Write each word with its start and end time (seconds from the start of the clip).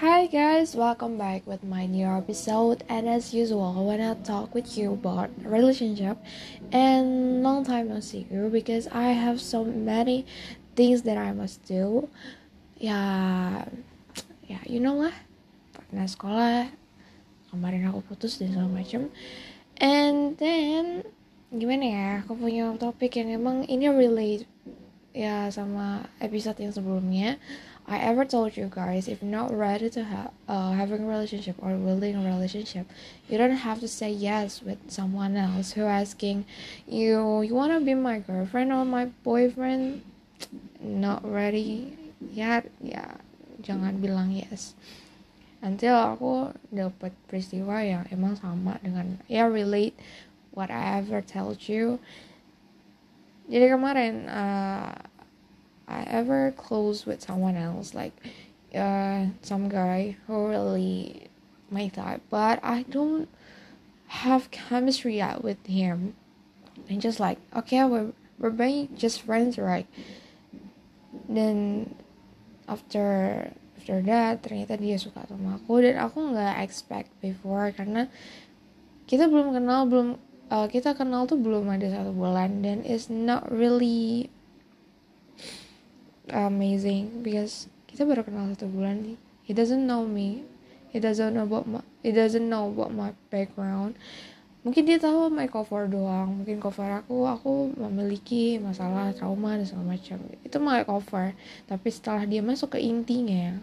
Hi 0.00 0.32
guys, 0.32 0.72
welcome 0.72 1.20
back 1.20 1.44
with 1.44 1.60
my 1.60 1.84
new 1.84 2.08
episode. 2.08 2.88
And 2.88 3.04
as 3.04 3.36
usual, 3.36 3.76
I 3.76 3.84
wanna 3.84 4.16
talk 4.24 4.56
with 4.56 4.72
you 4.80 4.96
about 4.96 5.28
relationship 5.44 6.16
and 6.72 7.44
long 7.44 7.68
time 7.68 7.92
no 7.92 8.00
see 8.00 8.24
you 8.32 8.48
because 8.48 8.88
I 8.96 9.12
have 9.12 9.44
so 9.44 9.60
many 9.60 10.24
things 10.72 11.04
that 11.04 11.20
I 11.20 11.36
must 11.36 11.60
do. 11.68 12.08
Ya, 12.80 13.68
ya, 14.48 14.64
you 14.64 14.80
know 14.80 14.96
lah. 15.04 15.12
Pernah 15.76 16.08
sekolah, 16.08 16.72
kemarin 17.52 17.84
aku 17.84 18.00
putus 18.00 18.40
dan 18.40 18.56
segala 18.56 18.72
macam. 18.72 19.12
And 19.76 20.32
then 20.40 21.04
gimana 21.52 21.84
ya? 21.84 22.08
Aku 22.24 22.40
punya 22.40 22.72
topik 22.80 23.20
yang 23.20 23.36
emang 23.36 23.68
ini 23.68 23.92
relate 23.92 24.48
ya 25.12 25.52
sama 25.52 26.08
episode 26.24 26.56
yang 26.56 26.72
sebelumnya 26.72 27.36
I 27.90 27.98
ever 28.06 28.22
told 28.24 28.54
you 28.56 28.70
guys 28.70 29.10
if 29.10 29.18
you're 29.18 29.34
not 29.34 29.50
ready 29.50 29.90
to 29.90 30.06
have 30.06 30.30
uh, 30.46 30.78
having 30.78 31.02
a 31.02 31.10
relationship 31.10 31.58
or 31.58 31.74
building 31.74 32.14
a 32.14 32.22
relationship, 32.22 32.86
you 33.26 33.34
don't 33.36 33.66
have 33.66 33.82
to 33.82 33.90
say 33.90 34.14
yes 34.14 34.62
with 34.62 34.78
someone 34.86 35.34
else 35.34 35.74
who 35.74 35.82
asking 35.82 36.46
you 36.86 37.42
you 37.42 37.50
wanna 37.50 37.82
be 37.82 37.98
my 37.98 38.22
girlfriend 38.22 38.70
or 38.70 38.86
my 38.86 39.10
boyfriend. 39.26 40.06
Not 40.78 41.26
ready 41.26 41.98
yet, 42.22 42.70
ya 42.78 43.18
jangan 43.58 43.98
bilang 43.98 44.38
yes. 44.38 44.78
Until 45.58 45.98
aku 45.98 46.54
dapat 46.70 47.10
peristiwa 47.26 47.82
yang 47.82 48.06
emang 48.14 48.38
sama 48.38 48.78
dengan 48.86 49.18
ya 49.26 49.50
relate 49.50 49.98
what 50.54 50.70
I 50.70 51.02
ever 51.02 51.18
told 51.26 51.66
you. 51.66 51.98
Jadi 53.50 53.66
kemarin 53.66 54.30
uh, 54.30 54.94
I 55.90 56.06
ever 56.06 56.54
close 56.56 57.04
with 57.04 57.20
someone 57.20 57.56
else, 57.56 57.94
like 57.94 58.14
uh, 58.74 59.26
some 59.42 59.68
guy 59.68 60.16
who 60.26 60.48
really 60.48 61.28
my 61.70 61.88
type, 61.88 62.22
but 62.30 62.58
I 62.62 62.82
don't 62.86 63.28
have 64.22 64.50
chemistry 64.50 65.18
yet 65.18 65.42
with 65.42 65.66
him. 65.66 66.14
And 66.88 67.02
just 67.02 67.18
like, 67.18 67.38
okay, 67.54 67.84
we're 67.84 68.12
we're 68.38 68.54
being 68.54 68.94
just 68.96 69.22
friends, 69.22 69.58
right? 69.58 69.86
Then 71.28 71.94
after 72.70 73.50
after 73.80 73.98
that 74.06 74.44
ternyata 74.44 74.78
dia 74.78 75.00
suka 75.00 75.26
sama 75.26 75.58
aku 75.58 75.82
dan 75.82 75.98
aku 75.98 76.30
nggak 76.30 76.62
expect 76.62 77.10
before 77.18 77.74
karena 77.74 78.06
kita 79.10 79.26
belum 79.26 79.50
kenal 79.56 79.88
belum 79.90 80.08
uh, 80.52 80.68
kita 80.70 80.94
kenal 80.94 81.26
tuh 81.26 81.40
belum 81.40 81.66
ada 81.66 81.90
satu 81.90 82.14
bulan 82.14 82.62
dan 82.62 82.86
it's 82.86 83.10
not 83.10 83.42
really 83.50 84.30
amazing 86.32 87.22
because 87.26 87.66
kita 87.90 88.06
baru 88.06 88.22
kenal 88.22 88.50
satu 88.54 88.70
bulan 88.70 89.02
nih. 89.02 89.18
He 89.44 89.52
doesn't 89.52 89.82
know 89.82 90.06
me. 90.06 90.46
He 90.90 90.98
doesn't 90.98 91.34
know 91.34 91.46
about 91.46 91.66
my 91.66 91.82
he 92.02 92.10
doesn't 92.10 92.46
know 92.46 92.70
about 92.70 92.94
my 92.94 93.14
background. 93.30 93.98
Mungkin 94.60 94.84
dia 94.84 95.00
tahu 95.00 95.32
my 95.32 95.48
cover 95.48 95.88
doang. 95.88 96.42
Mungkin 96.42 96.60
cover 96.60 97.00
aku 97.00 97.24
aku 97.24 97.72
memiliki 97.80 98.60
masalah 98.60 99.10
trauma 99.16 99.56
dan 99.56 99.64
segala 99.64 99.96
macam. 99.96 100.18
Itu 100.44 100.56
my 100.60 100.84
cover. 100.84 101.32
Tapi 101.64 101.88
setelah 101.88 102.28
dia 102.28 102.44
masuk 102.44 102.76
ke 102.76 102.78
intinya 102.82 103.56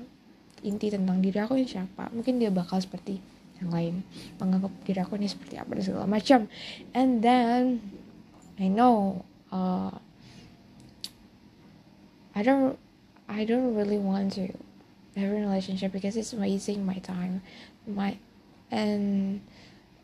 inti 0.66 0.90
tentang 0.90 1.22
diri 1.22 1.38
aku 1.38 1.54
ini 1.60 1.70
siapa? 1.70 2.10
Mungkin 2.10 2.42
dia 2.42 2.50
bakal 2.50 2.82
seperti 2.82 3.22
yang 3.62 3.70
lain. 3.70 3.96
Menganggap 4.42 4.74
diri 4.84 5.00
aku 5.04 5.22
ini 5.22 5.30
seperti 5.30 5.56
apa 5.62 5.72
dan 5.78 5.84
segala 5.86 6.08
macam. 6.10 6.50
And 6.98 7.22
then 7.22 7.80
I 8.58 8.68
know 8.74 9.22
uh, 9.54 9.94
I 12.38 12.46
don't 12.46 12.78
I 13.26 13.50
don't 13.50 13.74
really 13.74 13.98
want 13.98 14.38
to 14.38 14.54
have 15.18 15.34
a 15.34 15.42
relationship 15.42 15.90
because 15.90 16.14
it's 16.14 16.38
wasting 16.38 16.86
my 16.86 17.02
time. 17.02 17.42
My 17.90 18.22
and 18.70 19.42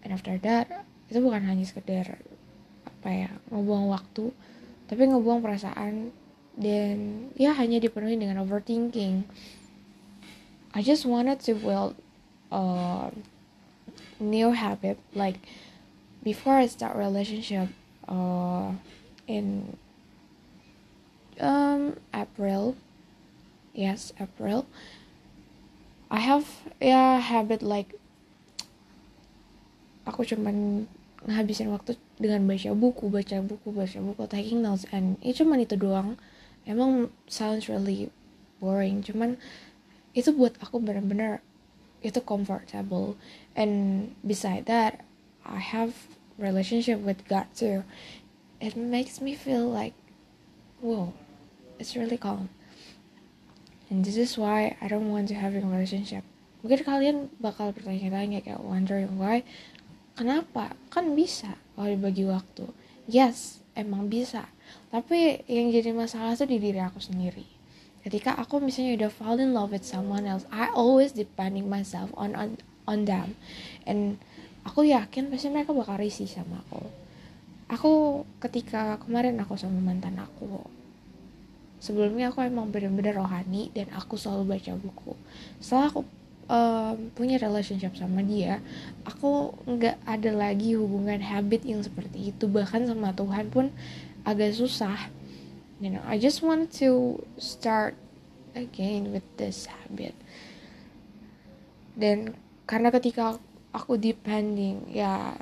and 0.02 0.10
after 0.10 0.42
that 0.42 0.66
itu 1.14 1.22
bukan 1.22 1.46
hanya 1.46 1.62
sekedar 1.62 2.18
apa 2.90 3.10
ya 3.14 3.30
ngebuang 3.54 3.86
waktu 3.94 4.34
tapi 4.90 5.14
ngebuang 5.14 5.46
perasaan 5.46 6.10
dan 6.58 7.30
ya 7.38 7.54
hanya 7.54 7.78
dipenuhi 7.78 8.18
dengan 8.18 8.42
overthinking. 8.42 9.30
I 10.74 10.82
just 10.82 11.06
wanted 11.06 11.38
to 11.46 11.54
build 11.54 11.94
a 12.50 13.14
new 14.18 14.58
habit 14.58 14.98
like 15.14 15.38
before 16.26 16.58
I 16.58 16.66
start 16.66 16.98
relationship 16.98 17.70
uh, 18.10 18.74
in 19.30 19.78
um 21.42 21.98
April. 22.14 22.76
Yes 23.74 24.14
April. 24.20 24.66
I 26.14 26.22
have 26.22 26.46
ya 26.78 27.18
habit 27.18 27.66
like 27.66 27.98
aku 30.06 30.28
cuman 30.28 30.86
ngabisin 31.24 31.72
waktu 31.72 31.96
dengan 32.20 32.44
baca 32.46 32.70
buku 32.76 33.08
baca 33.08 33.40
buku 33.40 33.68
baca 33.72 33.98
buku 33.98 34.24
taking 34.28 34.60
notes 34.62 34.86
and 34.92 35.18
itu 35.24 35.42
cuman 35.42 35.64
itu 35.64 35.74
doang. 35.80 36.20
Emang 36.70 37.10
sounds 37.26 37.66
really 37.66 38.14
boring 38.62 39.02
cuman 39.02 39.42
itu 40.14 40.30
buat 40.30 40.54
aku 40.62 40.78
bener-bener 40.78 41.42
itu 42.06 42.20
comfortable. 42.22 43.16
And 43.58 44.14
beside 44.22 44.70
that 44.70 45.02
I 45.42 45.58
have 45.58 45.96
relationship 46.38 47.00
with 47.00 47.26
God 47.28 47.48
too. 47.56 47.84
It 48.62 48.78
makes 48.78 49.20
me 49.20 49.36
feel 49.36 49.68
like 49.68 49.96
whoa 50.84 51.16
it's 51.80 51.96
really 51.96 52.18
calm. 52.18 52.50
And 53.90 54.02
this 54.02 54.18
is 54.18 54.38
why 54.38 54.74
I 54.82 54.90
don't 54.90 55.14
want 55.14 55.30
to 55.30 55.38
have 55.38 55.54
a 55.54 55.62
relationship. 55.62 56.26
Mungkin 56.64 56.82
kalian 56.82 57.18
bakal 57.38 57.76
bertanya-tanya 57.76 58.42
kayak 58.42 58.64
wondering 58.64 59.20
why 59.20 59.44
kenapa? 60.16 60.74
Kan 60.90 61.14
bisa 61.14 61.60
kalau 61.76 61.92
dibagi 61.92 62.24
waktu. 62.26 62.72
Yes 63.06 63.62
emang 63.78 64.10
bisa. 64.10 64.48
Tapi 64.90 65.46
yang 65.50 65.74
jadi 65.74 65.92
masalah 65.92 66.38
tuh 66.38 66.50
di 66.50 66.58
diri 66.62 66.80
aku 66.80 67.02
sendiri. 67.02 67.46
Ketika 68.02 68.36
aku 68.36 68.64
misalnya 68.64 69.06
udah 69.06 69.12
fall 69.12 69.38
in 69.40 69.52
love 69.56 69.72
with 69.72 69.86
someone 69.86 70.28
else 70.28 70.44
I 70.52 70.72
always 70.72 71.14
depending 71.14 71.68
myself 71.68 72.10
on 72.18 72.34
on 72.34 72.58
on 72.88 73.06
them. 73.06 73.36
And 73.84 74.18
aku 74.64 74.88
yakin 74.88 75.30
pasti 75.30 75.52
mereka 75.52 75.76
bakal 75.76 76.00
risih 76.00 76.28
sama 76.32 76.64
aku. 76.64 76.84
Aku 77.72 77.92
ketika 78.40 78.98
kemarin 79.04 79.40
aku 79.40 79.60
sama 79.60 79.80
mantan 79.84 80.20
aku 80.20 80.64
sebelumnya 81.84 82.32
aku 82.32 82.40
emang 82.48 82.72
bener-bener 82.72 83.20
rohani 83.20 83.68
dan 83.76 83.92
aku 83.92 84.16
selalu 84.16 84.56
baca 84.56 84.72
buku. 84.80 85.12
Setelah 85.60 85.92
aku 85.92 86.02
um, 86.48 87.12
punya 87.12 87.36
relationship 87.44 87.92
sama 88.00 88.24
dia 88.24 88.64
aku 89.04 89.52
nggak 89.68 90.00
ada 90.08 90.32
lagi 90.32 90.80
hubungan 90.80 91.20
habit 91.20 91.68
yang 91.68 91.84
seperti 91.84 92.32
itu. 92.32 92.48
Bahkan 92.48 92.88
sama 92.88 93.12
Tuhan 93.12 93.52
pun 93.52 93.68
agak 94.24 94.56
susah. 94.56 95.12
You 95.84 95.92
know 95.92 96.04
I 96.08 96.16
just 96.16 96.40
want 96.40 96.72
to 96.80 97.20
start 97.36 98.00
again 98.56 99.12
with 99.12 99.28
this 99.36 99.68
habit. 99.68 100.16
Dan 102.00 102.40
karena 102.64 102.96
ketika 102.96 103.36
aku 103.76 104.00
depending 104.00 104.88
ya 104.88 105.36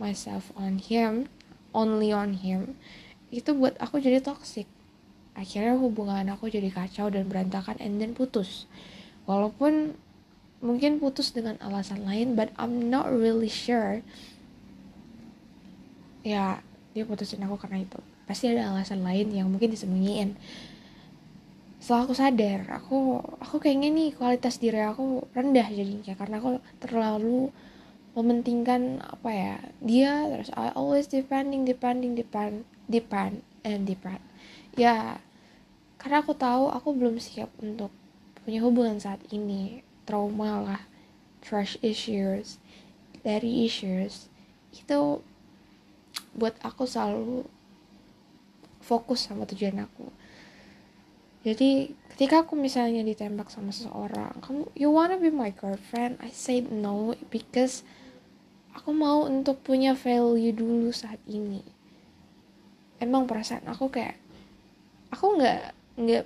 myself 0.00 0.48
on 0.56 0.80
him 0.80 1.28
only 1.76 2.08
on 2.16 2.40
him 2.40 2.80
itu 3.28 3.52
buat 3.52 3.76
aku 3.76 4.00
jadi 4.00 4.24
toxic 4.24 4.64
akhirnya 5.34 5.78
hubungan 5.78 6.26
aku 6.34 6.50
jadi 6.50 6.68
kacau 6.70 7.08
dan 7.08 7.30
berantakan 7.30 7.78
and 7.78 8.02
then 8.02 8.12
putus. 8.12 8.66
Walaupun 9.24 9.94
mungkin 10.60 11.00
putus 11.00 11.32
dengan 11.32 11.56
alasan 11.64 12.04
lain 12.04 12.36
but 12.36 12.52
I'm 12.60 12.90
not 12.90 13.08
really 13.08 13.48
sure. 13.48 14.04
Ya 16.26 16.60
dia 16.92 17.04
putusin 17.06 17.42
aku 17.46 17.56
karena 17.56 17.86
itu. 17.86 17.98
Pasti 18.26 18.50
ada 18.50 18.70
alasan 18.74 19.02
lain 19.06 19.32
yang 19.32 19.48
mungkin 19.48 19.72
disembunyiin. 19.72 20.36
Setelah 21.80 22.04
aku 22.04 22.14
sadar 22.14 22.68
aku 22.76 23.24
aku 23.40 23.56
kayaknya 23.56 23.88
nih 23.88 24.10
kualitas 24.12 24.60
diri 24.60 24.84
aku 24.84 25.24
rendah 25.32 25.64
jadinya 25.72 26.12
karena 26.12 26.36
aku 26.36 26.60
terlalu 26.76 27.48
mementingkan 28.12 29.00
apa 29.00 29.30
ya 29.30 29.54
dia 29.78 30.12
terus 30.28 30.50
I 30.58 30.74
always 30.74 31.06
depending 31.06 31.62
depending 31.64 32.18
depend 32.18 32.66
depend 32.90 33.46
and 33.62 33.86
depend 33.86 34.20
ya 34.80 35.20
karena 36.00 36.24
aku 36.24 36.32
tahu 36.32 36.72
aku 36.72 36.96
belum 36.96 37.20
siap 37.20 37.52
untuk 37.60 37.92
punya 38.40 38.64
hubungan 38.64 38.96
saat 38.96 39.20
ini. 39.28 39.84
Trauma 40.08 40.64
lah 40.64 40.82
trash 41.44 41.76
issues. 41.84 42.56
Dari 43.20 43.68
issues 43.68 44.32
itu 44.72 45.20
buat 46.32 46.56
aku 46.64 46.88
selalu 46.88 47.44
fokus 48.80 49.28
sama 49.28 49.44
tujuan 49.44 49.84
aku. 49.84 50.08
Jadi 51.44 51.92
ketika 52.16 52.48
aku 52.48 52.56
misalnya 52.56 53.04
ditembak 53.04 53.48
sama 53.48 53.72
seseorang 53.72 54.32
kamu 54.44 54.68
you 54.76 54.88
wanna 54.88 55.20
be 55.20 55.28
my 55.28 55.52
girlfriend? 55.52 56.16
I 56.24 56.32
said 56.32 56.72
no 56.72 57.12
because 57.28 57.84
aku 58.72 58.96
mau 58.96 59.28
untuk 59.28 59.60
punya 59.60 59.92
value 59.92 60.56
dulu 60.56 60.88
saat 60.96 61.20
ini. 61.28 61.60
Emang 62.96 63.28
perasaan 63.28 63.68
aku 63.68 63.92
kayak 63.92 64.16
nggak 65.40 65.60
nggak 65.96 66.24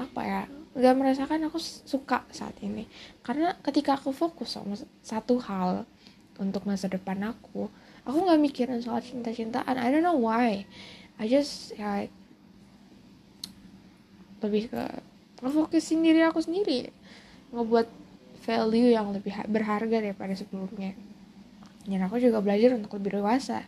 apa 0.00 0.20
ya 0.24 0.42
gak 0.74 0.98
merasakan 0.98 1.46
aku 1.46 1.62
suka 1.62 2.26
saat 2.34 2.58
ini. 2.58 2.90
Karena 3.22 3.54
ketika 3.62 3.94
aku 3.94 4.10
fokus 4.10 4.58
sama 4.58 4.74
satu 5.06 5.38
hal 5.38 5.86
untuk 6.34 6.66
masa 6.66 6.90
depan 6.90 7.30
aku 7.30 7.70
aku 8.04 8.16
nggak 8.26 8.40
mikirin 8.40 8.80
soal 8.82 9.00
cinta-cintaan. 9.00 9.78
I 9.78 9.88
don't 9.94 10.04
know 10.04 10.18
why. 10.18 10.66
I 11.16 11.24
just 11.30 11.78
ya 11.78 12.10
lebih 14.42 14.68
ke 14.68 14.82
fokusin 15.40 16.04
diri 16.04 16.20
aku 16.26 16.42
sendiri. 16.42 16.92
Ngebuat 17.54 17.88
value 18.44 18.92
yang 18.92 19.14
lebih 19.14 19.32
berharga 19.48 20.02
daripada 20.04 20.36
sebelumnya. 20.36 20.92
Dan 21.86 22.00
aku 22.04 22.20
juga 22.20 22.42
belajar 22.42 22.76
untuk 22.76 22.98
lebih 23.00 23.20
dewasa 23.20 23.64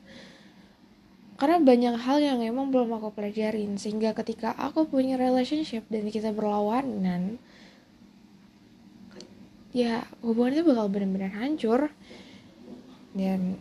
karena 1.37 1.61
banyak 1.61 1.95
hal 2.01 2.19
yang 2.21 2.41
emang 2.41 2.73
belum 2.73 2.97
aku 2.97 3.13
pelajarin 3.13 3.77
sehingga 3.77 4.17
ketika 4.17 4.57
aku 4.57 4.89
punya 4.89 5.21
relationship 5.21 5.85
dan 5.93 6.09
kita 6.09 6.33
berlawanan 6.33 7.37
ya 9.77 10.09
hubungannya 10.25 10.65
bakal 10.65 10.89
benar-benar 10.89 11.33
hancur. 11.37 11.93
Dan 13.13 13.61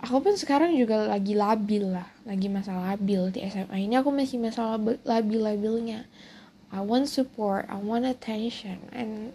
aku 0.00 0.28
pun 0.28 0.34
sekarang 0.36 0.76
juga 0.76 1.08
lagi 1.08 1.32
labil 1.32 1.88
lah 1.88 2.08
lagi 2.28 2.52
masalah 2.52 2.96
labil. 2.96 3.32
Di 3.32 3.40
SMA 3.48 3.88
ini 3.88 3.96
aku 3.96 4.12
masih 4.12 4.36
masalah 4.36 4.76
labil-labilnya. 5.04 6.04
I 6.74 6.82
want 6.84 7.08
support 7.08 7.64
I 7.70 7.80
want 7.80 8.04
attention 8.04 8.82
and 8.90 9.32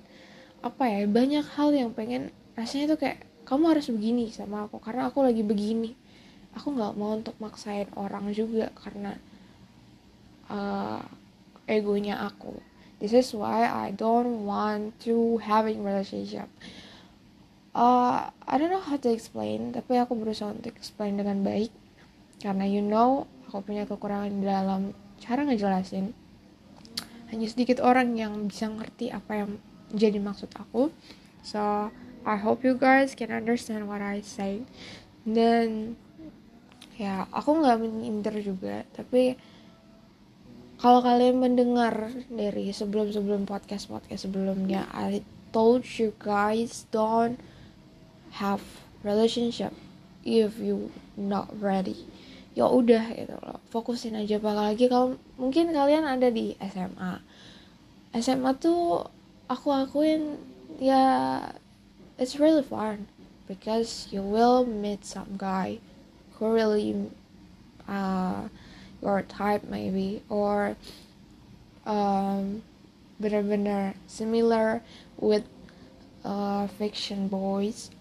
apa 0.59 0.91
ya 0.91 1.07
banyak 1.07 1.45
hal 1.55 1.71
yang 1.71 1.95
pengen 1.95 2.35
rasanya 2.59 2.93
tuh 2.93 2.99
kayak 2.99 3.23
kamu 3.47 3.71
harus 3.71 3.87
begini 3.87 4.27
sama 4.27 4.67
aku 4.67 4.77
karena 4.83 5.07
aku 5.07 5.23
lagi 5.23 5.39
begini 5.39 5.95
aku 6.57 6.73
nggak 6.73 6.93
mau 6.97 7.17
untuk 7.17 7.35
maksain 7.37 7.89
orang 7.93 8.31
juga 8.33 8.73
karena 8.73 9.17
uh, 10.49 11.01
egonya 11.69 12.25
aku. 12.25 12.57
This 12.99 13.15
is 13.15 13.31
why 13.31 13.63
I 13.63 13.95
don't 13.95 14.43
want 14.43 14.97
to 15.07 15.39
having 15.39 15.85
relationship. 15.85 16.51
Uh, 17.71 18.27
I 18.43 18.57
don't 18.57 18.73
know 18.73 18.83
how 18.83 18.99
to 18.99 19.09
explain 19.13 19.71
tapi 19.71 19.95
aku 19.95 20.17
berusaha 20.17 20.51
untuk 20.51 20.75
explain 20.75 21.15
dengan 21.15 21.45
baik. 21.45 21.71
Karena 22.43 22.67
you 22.67 22.83
know 22.83 23.29
aku 23.47 23.63
punya 23.63 23.87
kekurangan 23.87 24.33
dalam 24.43 24.91
cara 25.21 25.47
ngejelasin. 25.47 26.11
Hanya 27.29 27.45
sedikit 27.45 27.79
orang 27.79 28.17
yang 28.17 28.33
bisa 28.49 28.67
ngerti 28.67 29.13
apa 29.13 29.45
yang 29.45 29.51
jadi 29.93 30.17
maksud 30.17 30.49
aku. 30.57 30.89
So 31.45 31.93
I 32.27 32.35
hope 32.35 32.67
you 32.67 32.75
guys 32.75 33.15
can 33.15 33.31
understand 33.31 33.87
what 33.87 34.03
I 34.03 34.25
say. 34.25 34.65
Dan 35.23 35.95
ya 36.99 37.23
aku 37.31 37.63
nggak 37.63 37.79
menyindir 37.79 38.35
juga 38.43 38.83
tapi 38.91 39.39
kalau 40.79 40.99
kalian 40.99 41.39
mendengar 41.39 42.11
dari 42.27 42.75
sebelum-sebelum 42.75 43.47
podcast-podcast 43.47 44.27
sebelumnya 44.27 44.87
I 44.91 45.23
told 45.55 45.87
you 45.95 46.11
guys 46.19 46.87
don't 46.91 47.39
have 48.39 48.63
relationship 49.03 49.71
if 50.23 50.59
you 50.59 50.91
not 51.15 51.51
ready. 51.59 52.07
Ya 52.55 52.67
udah 52.67 53.11
gitu 53.15 53.35
loh. 53.39 53.59
Fokusin 53.71 54.19
aja 54.19 54.39
apalagi 54.39 54.87
kalau 54.87 55.15
mungkin 55.35 55.71
kalian 55.71 56.03
ada 56.07 56.27
di 56.31 56.55
SMA 56.59 57.23
SMA 58.19 58.51
tuh 58.57 59.07
aku 59.51 59.67
akuin 59.71 60.39
ya 60.81 61.03
it's 62.15 62.39
really 62.39 62.63
fun 62.63 63.05
because 63.51 64.07
you 64.09 64.23
will 64.23 64.65
meet 64.65 65.05
some 65.05 65.37
guy 65.37 65.77
who 66.39 66.49
really 66.55 67.11
uh, 67.85 68.47
your 69.03 69.21
type 69.27 69.67
maybe 69.67 70.23
or 70.31 70.75
um, 71.85 72.63
benar-benar 73.19 73.99
similar 74.07 74.81
with 75.19 75.43
uh, 76.23 76.65
fiction 76.79 77.27
boys 77.27 77.91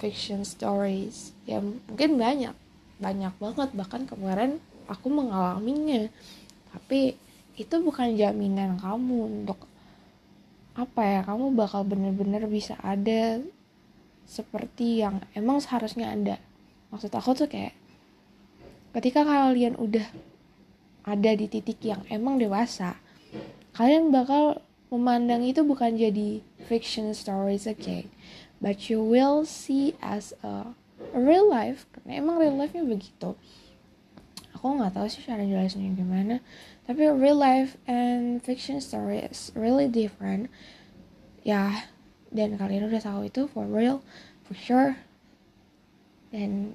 fiction 0.00 0.42
stories. 0.44 1.32
Ya 1.46 1.62
mungkin 1.62 2.18
banyak 2.18 2.56
banyak 2.98 3.34
banget. 3.38 3.68
Bahkan 3.76 4.10
kemarin 4.10 4.60
aku 4.88 5.08
mengalaminya 5.08 6.08
tapi 6.74 7.16
itu 7.54 7.74
bukan 7.78 8.18
jaminan 8.18 8.76
kamu 8.82 9.46
untuk 9.46 9.70
apa 10.74 11.02
ya 11.06 11.20
kamu 11.22 11.54
bakal 11.54 11.86
bener-bener 11.86 12.50
bisa 12.50 12.74
ada 12.82 13.38
seperti 14.26 15.06
yang 15.06 15.22
emang 15.38 15.62
seharusnya 15.62 16.10
ada 16.10 16.42
maksud 16.94 17.10
aku 17.10 17.34
tuh 17.34 17.50
kayak 17.50 17.74
ketika 18.94 19.26
kalian 19.26 19.74
udah 19.74 20.06
ada 21.02 21.30
di 21.34 21.50
titik 21.50 21.82
yang 21.82 22.06
emang 22.06 22.38
dewasa 22.38 22.94
kalian 23.74 24.14
bakal 24.14 24.62
memandang 24.94 25.42
itu 25.42 25.66
bukan 25.66 25.98
jadi 25.98 26.38
fiction 26.70 27.10
stories 27.10 27.66
again 27.66 28.06
but 28.62 28.86
you 28.86 29.02
will 29.02 29.42
see 29.42 29.98
as 29.98 30.30
a, 30.46 30.72
real 31.12 31.50
life 31.50 31.84
karena 31.92 32.22
emang 32.22 32.40
real 32.40 32.56
life 32.56 32.72
nya 32.72 32.86
begitu. 32.86 33.36
Aku 34.56 34.80
nggak 34.80 34.96
tahu 34.96 35.06
sih 35.10 35.20
cara 35.20 35.44
jelasnya 35.44 35.92
gimana 35.92 36.40
tapi 36.88 37.08
real 37.12 37.36
life 37.36 37.76
and 37.84 38.40
fiction 38.40 38.80
story 38.80 39.20
is 39.20 39.52
really 39.52 39.90
different. 39.90 40.48
Ya 41.44 41.90
dan 42.32 42.56
kalian 42.56 42.88
udah 42.88 43.02
tahu 43.02 43.28
itu 43.28 43.44
for 43.50 43.68
real 43.68 44.00
for 44.46 44.56
sure. 44.56 44.96
Dan 46.32 46.74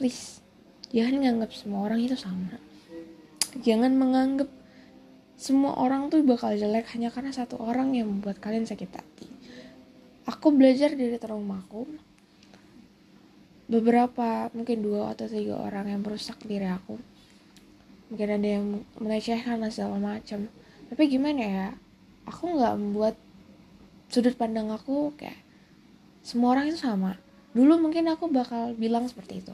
please 0.00 0.40
jangan 0.96 1.20
nganggap 1.20 1.52
semua 1.52 1.84
orang 1.84 2.00
itu 2.00 2.16
sama. 2.16 2.56
Jangan 3.60 3.92
menganggap 4.00 4.48
semua 5.36 5.76
orang 5.76 6.08
tuh 6.08 6.24
bakal 6.24 6.56
jelek 6.56 6.88
hanya 6.96 7.12
karena 7.12 7.36
satu 7.36 7.60
orang 7.60 7.92
yang 7.92 8.08
membuat 8.08 8.40
kalian 8.40 8.64
sakit 8.64 8.88
hati. 8.96 9.28
Aku 10.24 10.56
belajar 10.56 10.96
dari 10.96 11.20
traumaku 11.20 11.84
beberapa 13.68 14.48
mungkin 14.56 14.80
dua 14.80 15.12
atau 15.12 15.28
tiga 15.28 15.60
orang 15.60 15.92
yang 15.92 16.00
merusak 16.00 16.40
diri 16.48 16.64
aku. 16.64 16.96
Mungkin 18.08 18.28
ada 18.40 18.48
yang 18.48 18.80
melecehkan 18.96 19.60
dan 19.60 19.68
segala 19.68 20.00
macam. 20.00 20.48
Tapi 20.88 21.02
gimana 21.12 21.42
ya 21.44 21.68
aku 22.24 22.56
nggak 22.56 22.74
membuat 22.80 23.20
sudut 24.08 24.32
pandang 24.32 24.72
aku 24.72 25.12
kayak 25.20 25.36
semua 26.24 26.56
orang 26.56 26.72
itu 26.72 26.80
sama. 26.80 27.20
Dulu 27.52 27.84
mungkin 27.84 28.08
aku 28.08 28.32
bakal 28.32 28.72
bilang 28.72 29.04
seperti 29.04 29.44
itu 29.44 29.52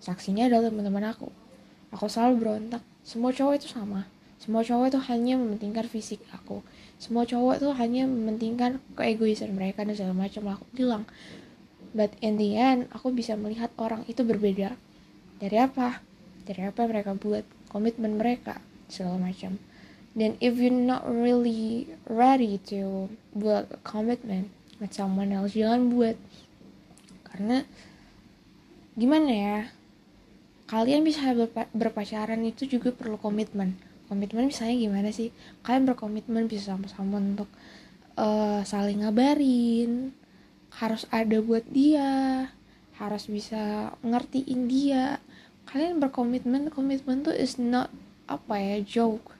saksinya 0.00 0.46
adalah 0.50 0.68
teman-teman 0.72 1.12
aku. 1.12 1.28
Aku 1.94 2.06
selalu 2.10 2.34
berontak. 2.42 2.82
Semua 3.06 3.30
cowok 3.30 3.54
itu 3.62 3.68
sama. 3.70 4.04
Semua 4.36 4.60
cowok 4.60 4.92
itu 4.92 5.00
hanya 5.08 5.34
mementingkan 5.40 5.88
fisik 5.88 6.20
aku. 6.30 6.60
Semua 7.00 7.24
cowok 7.24 7.60
itu 7.60 7.68
hanya 7.76 8.04
mementingkan 8.04 8.78
keegoisan 8.94 9.56
mereka 9.56 9.84
dan 9.84 9.96
segala 9.96 10.16
macam. 10.16 10.42
Aku 10.52 10.64
bilang 10.76 11.02
but 11.96 12.12
in 12.20 12.36
the 12.36 12.60
end 12.60 12.92
aku 12.92 13.08
bisa 13.12 13.32
melihat 13.34 13.72
orang 13.80 14.04
itu 14.08 14.20
berbeda. 14.20 14.76
Dari 15.40 15.56
apa? 15.56 16.04
Dari 16.44 16.68
apa 16.68 16.84
yang 16.84 16.90
mereka 16.92 17.12
buat 17.16 17.44
komitmen 17.72 18.20
mereka 18.20 18.60
segala 18.92 19.16
macam. 19.18 19.56
Dan 20.16 20.36
if 20.40 20.56
you 20.56 20.72
not 20.72 21.04
really 21.04 21.92
ready 22.08 22.56
to 22.72 23.12
build 23.36 23.68
a 23.68 23.80
commitment 23.84 24.48
with 24.80 24.92
someone 24.92 25.32
else 25.32 25.56
jangan 25.56 25.92
buat. 25.92 26.16
Karena 27.28 27.64
gimana 28.96 29.28
ya 29.28 29.58
kalian 30.66 31.06
bisa 31.06 31.30
berpacaran 31.70 32.42
itu 32.42 32.66
juga 32.66 32.90
perlu 32.90 33.18
komitmen. 33.18 33.78
Komitmen 34.06 34.50
misalnya 34.50 34.76
gimana 34.78 35.10
sih? 35.10 35.30
Kalian 35.62 35.86
berkomitmen 35.86 36.46
bisa 36.46 36.74
sama-sama 36.74 37.18
untuk 37.18 37.50
uh, 38.18 38.62
saling 38.66 39.02
ngabarin 39.02 40.14
harus 40.76 41.08
ada 41.08 41.40
buat 41.40 41.64
dia 41.70 42.46
harus 42.96 43.28
bisa 43.28 43.92
ngertiin 44.00 44.60
dia. 44.66 45.20
Kalian 45.68 46.00
berkomitmen 46.00 46.72
komitmen 46.72 47.26
tuh 47.26 47.34
is 47.34 47.60
not 47.60 47.92
apa 48.26 48.56
ya 48.58 48.78
joke. 48.82 49.34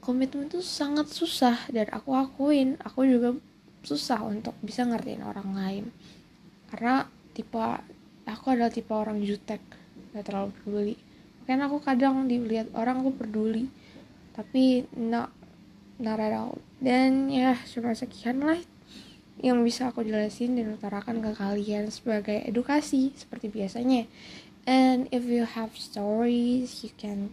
Komitmen 0.00 0.48
tuh 0.48 0.64
sangat 0.64 1.12
susah 1.12 1.68
dan 1.68 1.86
aku 1.92 2.16
akuin 2.16 2.80
aku 2.80 3.04
juga 3.04 3.36
susah 3.84 4.24
untuk 4.24 4.56
bisa 4.64 4.82
ngertiin 4.86 5.22
orang 5.22 5.50
lain. 5.52 5.84
Karena 6.72 7.04
tipe 7.36 7.60
aku 8.24 8.46
adalah 8.54 8.72
tipe 8.72 8.94
orang 8.94 9.20
jutek 9.20 9.60
gak 10.12 10.24
terlalu 10.26 10.50
peduli. 10.62 10.96
Kan 11.46 11.62
aku 11.64 11.82
kadang 11.82 12.30
dilihat 12.30 12.70
orang 12.76 13.02
aku 13.02 13.14
peduli. 13.14 13.66
Tapi 14.34 14.86
not 14.96 15.34
not 16.00 16.18
at 16.18 16.32
all. 16.32 16.56
Dan 16.80 17.28
ya 17.28 17.54
cuma 17.68 17.92
sekian 17.92 18.40
lah 18.40 18.58
yang 19.40 19.64
bisa 19.64 19.88
aku 19.88 20.04
jelasin 20.04 20.56
dan 20.56 20.76
utarakan 20.76 21.24
ke 21.24 21.32
kalian 21.32 21.88
sebagai 21.88 22.44
edukasi 22.44 23.12
seperti 23.16 23.48
biasanya. 23.48 24.04
And 24.68 25.08
if 25.08 25.24
you 25.24 25.48
have 25.48 25.72
stories 25.76 26.84
you 26.84 26.92
can 27.00 27.32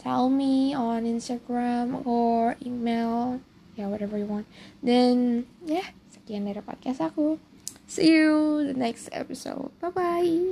tell 0.00 0.28
me 0.28 0.76
on 0.76 1.08
Instagram 1.08 2.04
or 2.04 2.54
email 2.60 3.40
ya 3.74 3.84
yeah, 3.84 3.88
whatever 3.88 4.20
you 4.20 4.28
want. 4.28 4.46
Then 4.84 5.48
ya 5.64 5.80
yeah, 5.84 5.88
sekian 6.12 6.44
dari 6.44 6.60
podcast 6.60 7.00
aku. 7.00 7.40
See 7.88 8.12
you 8.12 8.68
the 8.68 8.76
next 8.76 9.08
episode. 9.12 9.72
Bye 9.80 9.92
bye 9.92 10.48